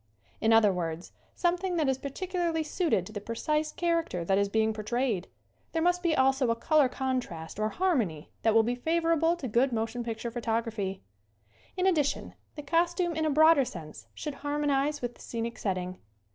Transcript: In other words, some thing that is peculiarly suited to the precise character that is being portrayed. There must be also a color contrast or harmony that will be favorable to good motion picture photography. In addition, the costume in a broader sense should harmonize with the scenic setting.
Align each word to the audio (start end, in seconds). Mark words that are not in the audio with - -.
In 0.39 0.51
other 0.51 0.73
words, 0.73 1.11
some 1.35 1.57
thing 1.57 1.75
that 1.75 1.87
is 1.87 1.99
peculiarly 1.99 2.63
suited 2.63 3.05
to 3.05 3.13
the 3.13 3.21
precise 3.21 3.71
character 3.71 4.25
that 4.25 4.39
is 4.39 4.49
being 4.49 4.73
portrayed. 4.73 5.27
There 5.73 5.81
must 5.83 6.01
be 6.01 6.15
also 6.17 6.49
a 6.49 6.55
color 6.55 6.89
contrast 6.89 7.59
or 7.59 7.69
harmony 7.69 8.31
that 8.41 8.55
will 8.55 8.63
be 8.63 8.73
favorable 8.73 9.35
to 9.35 9.47
good 9.47 9.71
motion 9.71 10.03
picture 10.03 10.31
photography. 10.31 11.03
In 11.77 11.85
addition, 11.85 12.33
the 12.55 12.63
costume 12.63 13.13
in 13.15 13.25
a 13.25 13.29
broader 13.29 13.63
sense 13.63 14.07
should 14.15 14.33
harmonize 14.41 15.03
with 15.03 15.13
the 15.13 15.21
scenic 15.21 15.59
setting. 15.59 15.99